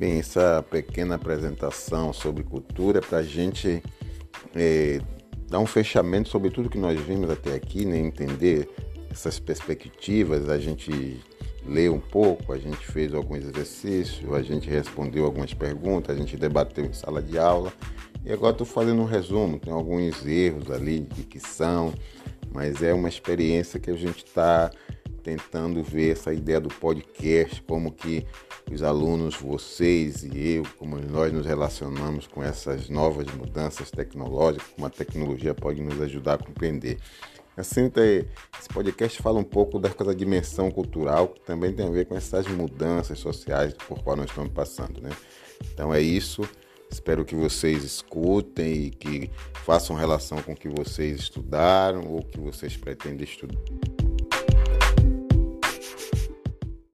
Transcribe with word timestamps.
Bem, 0.00 0.18
essa 0.18 0.64
pequena 0.70 1.16
apresentação 1.16 2.10
sobre 2.10 2.42
cultura 2.42 3.02
para 3.02 3.18
a 3.18 3.22
gente 3.22 3.82
é, 4.54 4.98
dar 5.46 5.58
um 5.58 5.66
fechamento 5.66 6.30
sobre 6.30 6.48
tudo 6.48 6.70
que 6.70 6.78
nós 6.78 6.98
vimos 6.98 7.28
até 7.28 7.52
aqui, 7.52 7.84
né? 7.84 7.98
entender 7.98 8.66
essas 9.10 9.38
perspectivas, 9.38 10.48
a 10.48 10.58
gente 10.58 11.20
leu 11.66 11.92
um 11.92 12.00
pouco, 12.00 12.54
a 12.54 12.58
gente 12.58 12.78
fez 12.78 13.12
alguns 13.12 13.44
exercícios, 13.44 14.32
a 14.32 14.40
gente 14.40 14.70
respondeu 14.70 15.26
algumas 15.26 15.52
perguntas, 15.52 16.16
a 16.16 16.18
gente 16.18 16.34
debateu 16.34 16.86
em 16.86 16.94
sala 16.94 17.20
de 17.20 17.38
aula. 17.38 17.70
E 18.24 18.32
agora 18.32 18.52
estou 18.52 18.66
fazendo 18.66 19.02
um 19.02 19.04
resumo, 19.04 19.58
tem 19.58 19.70
alguns 19.70 20.24
erros 20.24 20.70
ali 20.70 21.00
de 21.00 21.24
dicção, 21.24 21.92
mas 22.50 22.82
é 22.82 22.94
uma 22.94 23.10
experiência 23.10 23.78
que 23.78 23.90
a 23.90 23.96
gente 23.96 24.24
está 24.24 24.70
tentando 25.20 25.82
ver 25.82 26.12
essa 26.12 26.32
ideia 26.32 26.60
do 26.60 26.68
podcast, 26.68 27.62
como 27.62 27.92
que 27.92 28.26
os 28.70 28.82
alunos, 28.82 29.36
vocês 29.36 30.22
e 30.22 30.56
eu, 30.56 30.64
como 30.78 30.96
nós 30.96 31.32
nos 31.32 31.46
relacionamos 31.46 32.26
com 32.26 32.42
essas 32.42 32.88
novas 32.88 33.26
mudanças 33.34 33.90
tecnológicas, 33.90 34.68
como 34.74 34.86
a 34.86 34.90
tecnologia 34.90 35.54
pode 35.54 35.82
nos 35.82 36.00
ajudar 36.00 36.34
a 36.34 36.38
compreender. 36.38 36.98
Assim, 37.56 37.90
esse 38.58 38.68
podcast 38.72 39.20
fala 39.20 39.38
um 39.38 39.44
pouco 39.44 39.78
dessa 39.78 40.14
dimensão 40.14 40.70
cultural 40.70 41.28
que 41.28 41.40
também 41.40 41.72
tem 41.72 41.86
a 41.86 41.90
ver 41.90 42.06
com 42.06 42.16
essas 42.16 42.46
mudanças 42.46 43.18
sociais 43.18 43.74
por 43.74 44.02
qual 44.02 44.16
nós 44.16 44.30
estamos 44.30 44.52
passando, 44.52 45.00
né? 45.00 45.10
Então 45.72 45.92
é 45.92 46.00
isso. 46.00 46.42
Espero 46.90 47.24
que 47.24 47.34
vocês 47.34 47.84
escutem 47.84 48.86
e 48.86 48.90
que 48.90 49.30
façam 49.64 49.94
relação 49.94 50.42
com 50.42 50.52
o 50.52 50.56
que 50.56 50.68
vocês 50.68 51.20
estudaram 51.20 52.02
ou 52.06 52.22
que 52.22 52.40
vocês 52.40 52.76
pretendem 52.76 53.24
estudar. 53.24 53.60